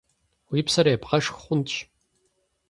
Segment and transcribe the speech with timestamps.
[0.51, 1.73] Уи псэр ебгъэшх хъунщ.